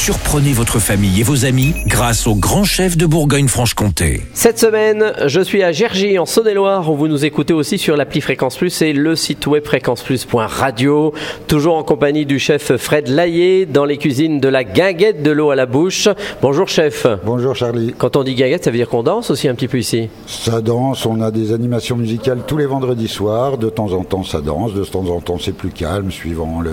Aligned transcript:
Surprenez 0.00 0.52
votre 0.52 0.78
famille 0.78 1.20
et 1.20 1.22
vos 1.24 1.44
amis 1.44 1.74
grâce 1.86 2.26
au 2.28 2.34
grand 2.34 2.62
chef 2.62 2.96
de 2.96 3.04
Bourgogne-Franche-Comté. 3.04 4.22
Cette 4.32 4.58
semaine, 4.58 5.12
je 5.26 5.40
suis 5.40 5.62
à 5.62 5.72
Gergy 5.72 6.18
en 6.18 6.24
Saône-et-Loire 6.24 6.88
où 6.90 6.96
vous 6.96 7.08
nous 7.08 7.26
écoutez 7.26 7.52
aussi 7.52 7.78
sur 7.78 7.96
l'appli 7.96 8.20
Fréquence 8.20 8.56
Plus 8.56 8.80
et 8.80 8.92
le 8.94 9.16
site 9.16 9.46
web 9.48 9.66
fréquenceplus.radio. 9.66 11.12
Toujours 11.48 11.76
en 11.76 11.82
compagnie 11.82 12.24
du 12.24 12.38
chef 12.38 12.76
Fred 12.76 13.08
Laillé 13.08 13.66
dans 13.66 13.84
les 13.84 13.98
cuisines 13.98 14.38
de 14.40 14.48
la 14.48 14.62
guinguette 14.62 15.22
de 15.22 15.32
l'eau 15.32 15.50
à 15.50 15.56
la 15.56 15.66
bouche. 15.66 16.08
Bonjour 16.40 16.68
chef. 16.68 17.06
Bonjour 17.26 17.56
Charlie. 17.56 17.92
Quand 17.98 18.16
on 18.16 18.22
dit 18.22 18.34
guinguette, 18.36 18.64
ça 18.64 18.70
veut 18.70 18.78
dire 18.78 18.88
qu'on 18.88 19.02
danse 19.02 19.30
aussi 19.30 19.48
un 19.48 19.54
petit 19.56 19.68
peu 19.68 19.78
ici? 19.78 20.08
Ça 20.26 20.62
danse, 20.62 21.04
on 21.04 21.20
a 21.20 21.32
des 21.32 21.52
animations 21.52 21.96
musicales 21.96 22.38
tous 22.46 22.56
les 22.56 22.66
vendredis 22.66 23.08
soirs. 23.08 23.58
De 23.58 23.68
temps 23.68 23.92
en 23.92 24.04
temps 24.04 24.22
ça 24.22 24.40
danse, 24.40 24.72
de 24.72 24.84
temps 24.84 25.06
en 25.06 25.20
temps 25.20 25.38
c'est 25.38 25.52
plus 25.52 25.70
calme 25.70 26.12
suivant 26.12 26.60
le... 26.62 26.70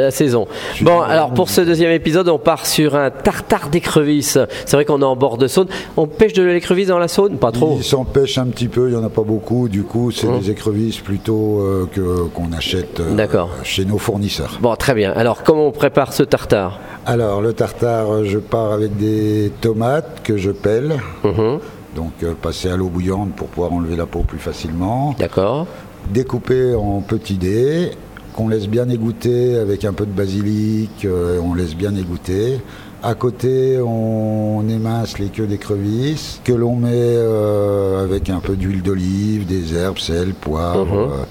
La 0.00 0.12
saison. 0.12 0.46
Bon, 0.80 1.00
alors 1.00 1.34
pour 1.34 1.50
ce 1.50 1.60
deuxième 1.60 1.92
épisode, 1.92 2.28
on 2.28 2.38
part 2.52 2.66
sur 2.66 2.96
un 2.96 3.10
tartare 3.10 3.70
d'écrevisses. 3.70 4.38
C'est 4.66 4.76
vrai 4.76 4.84
qu'on 4.84 5.00
est 5.00 5.04
en 5.06 5.16
bord 5.16 5.38
de 5.38 5.46
Saône. 5.46 5.68
On 5.96 6.06
pêche 6.06 6.34
de 6.34 6.42
l'écrevisse 6.42 6.88
dans 6.88 6.98
la 6.98 7.08
Saône 7.08 7.38
Pas 7.38 7.50
trop. 7.50 7.76
Ils 7.78 7.84
s'en 7.84 8.04
pêchent 8.04 8.36
un 8.36 8.44
petit 8.46 8.68
peu, 8.68 8.88
il 8.88 8.94
n'y 8.94 9.00
en 9.02 9.04
a 9.04 9.08
pas 9.08 9.22
beaucoup. 9.22 9.70
Du 9.70 9.84
coup, 9.84 10.10
c'est 10.10 10.26
Hum. 10.26 10.38
des 10.38 10.50
écrevisses 10.50 10.98
plutôt 10.98 11.60
euh, 11.60 11.86
que, 11.90 12.24
qu'on 12.34 12.52
achète 12.52 13.00
euh, 13.00 13.26
chez 13.64 13.86
nos 13.86 13.96
fournisseurs. 13.96 14.58
Bon, 14.60 14.76
très 14.76 14.92
bien. 14.92 15.12
Alors 15.12 15.42
comment 15.44 15.66
on 15.68 15.72
prépare 15.72 16.12
ce 16.12 16.22
tartare? 16.24 16.78
Alors, 17.06 17.40
le 17.40 17.54
tartare, 17.54 18.24
je 18.24 18.38
pars 18.38 18.72
avec 18.72 18.96
des 18.98 19.50
tomates 19.62 20.20
que 20.22 20.36
je 20.36 20.50
pèle. 20.50 21.00
Mhm. 21.24 21.58
Donc, 21.96 22.12
euh, 22.22 22.34
passer 22.40 22.68
à 22.68 22.76
l'eau 22.76 22.88
bouillante 22.88 23.32
pour 23.34 23.48
pouvoir 23.48 23.72
enlever 23.72 23.96
la 23.96 24.06
peau 24.06 24.20
plus 24.20 24.38
facilement. 24.38 25.14
D'accord. 25.18 25.66
découpé 26.12 26.74
en 26.74 27.00
petits 27.00 27.38
dés, 27.38 27.92
qu'on 28.34 28.48
laisse 28.48 28.68
bien 28.68 28.88
égoutter 28.88 29.56
avec 29.56 29.84
un 29.84 29.92
peu 29.92 30.06
de 30.06 30.10
basilic, 30.12 31.04
euh, 31.04 31.38
on 31.44 31.54
laisse 31.54 31.74
bien 31.76 31.94
égoutter. 31.96 32.58
À 33.02 33.14
côté, 33.14 33.78
on 33.84 34.62
émince 34.68 35.18
les 35.18 35.26
queues 35.26 35.46
d'écrevisses, 35.46 36.40
que 36.44 36.52
l'on 36.52 36.76
met 36.76 36.90
euh, 36.92 38.04
avec 38.04 38.30
un 38.30 38.38
peu 38.38 38.54
d'huile 38.54 38.82
d'olive, 38.82 39.44
des 39.46 39.74
herbes, 39.74 39.98
sel, 39.98 40.34
poivre. 40.34 40.84
Mhm. 40.94 41.10
euh, 41.12 41.24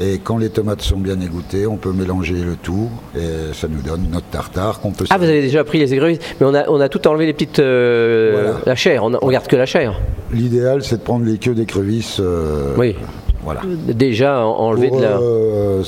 et 0.00 0.20
quand 0.22 0.38
les 0.38 0.48
tomates 0.48 0.80
sont 0.82 0.98
bien 0.98 1.20
égouttées, 1.20 1.66
on 1.66 1.76
peut 1.76 1.90
mélanger 1.92 2.34
le 2.34 2.54
tout 2.54 2.88
et 3.16 3.52
ça 3.52 3.66
nous 3.66 3.82
donne 3.82 4.06
notre 4.12 4.26
tartare 4.28 4.78
qu'on 4.78 4.92
peut 4.92 5.06
Ah, 5.10 5.18
vous 5.18 5.24
avez 5.24 5.40
déjà 5.40 5.64
pris 5.64 5.78
les 5.80 5.92
écrevisses, 5.92 6.20
mais 6.40 6.46
on 6.46 6.54
a, 6.54 6.68
on 6.70 6.80
a 6.80 6.88
tout 6.88 7.04
enlevé 7.08 7.26
les 7.26 7.32
petites. 7.32 7.58
euh, 7.58 8.30
Voilà. 8.44 8.60
La 8.64 8.76
chair, 8.76 9.02
on, 9.02 9.12
on 9.20 9.28
garde 9.28 9.48
que 9.48 9.56
la 9.56 9.66
chair. 9.66 10.00
L'idéal, 10.32 10.84
c'est 10.84 10.98
de 10.98 11.02
prendre 11.02 11.24
les 11.26 11.38
queues 11.38 11.54
d'écrevisses. 11.54 12.18
euh, 12.20 12.74
Oui. 12.78 12.94
Voilà. 13.44 13.60
Déjà 13.86 14.44
en- 14.44 14.50
enlevé 14.58 14.90
de 14.90 15.00
la. 15.00 15.18
euh, 15.18 15.82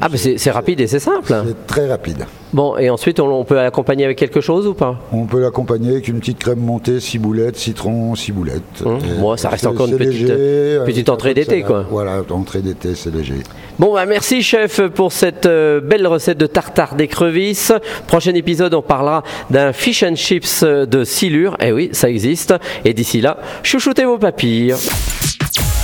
Ah, 0.00 0.08
mais 0.10 0.16
c'est 0.16 0.50
rapide 0.50 0.80
et 0.80 0.86
c'est 0.86 0.98
simple. 1.00 1.34
c'est 1.46 1.66
très 1.66 1.86
rapide. 1.88 2.24
Bon, 2.52 2.76
et 2.78 2.88
ensuite 2.88 3.18
on, 3.18 3.26
on 3.28 3.44
peut 3.44 3.56
l'accompagner 3.56 4.04
avec 4.04 4.16
quelque 4.16 4.40
chose 4.40 4.66
ou 4.68 4.74
pas? 4.74 4.96
On 5.12 5.26
peut 5.26 5.40
l'accompagner 5.40 5.90
avec 5.90 6.06
une 6.08 6.20
petite 6.20 6.38
crème 6.38 6.60
montée, 6.60 7.00
ciboulette, 7.00 7.56
citron, 7.56 8.14
ciboulette. 8.14 8.62
Hum, 8.84 8.98
Et 8.98 9.20
bon, 9.20 9.36
ça 9.36 9.48
reste 9.48 9.66
encore 9.66 9.88
une 9.88 9.96
petite- 9.96 10.12
léger, 10.12 10.78
petite 10.84 11.08
avec 11.08 11.08
un 11.08 11.12
entrée 11.12 11.34
d'été, 11.34 11.62
quoi. 11.62 11.84
Voilà, 11.90 12.22
entrée 12.30 12.60
d'été, 12.62 12.94
c'est 12.94 13.12
léger. 13.12 13.40
Bon, 13.80 13.92
bah, 13.94 14.06
merci 14.06 14.40
chef 14.42 14.80
pour 14.88 15.10
cette 15.12 15.46
euh, 15.46 15.80
belle 15.80 16.06
recette 16.06 16.38
de 16.38 16.46
tartare 16.46 16.94
d'écrevisses. 16.94 17.72
Prochain 18.06 18.34
épisode, 18.34 18.72
on 18.74 18.82
parlera 18.82 19.24
d'un 19.50 19.72
fish 19.72 20.04
and 20.04 20.14
chips 20.14 20.62
euh, 20.62 20.86
de 20.86 21.02
silure. 21.02 21.56
Eh 21.60 21.72
oui, 21.72 21.88
ça 21.92 22.08
existe. 22.08 22.54
Et 22.84 22.94
d'ici 22.94 23.20
là, 23.20 23.36
chouchoutez 23.64 24.04
vos 24.04 24.18
papilles. 24.18 24.74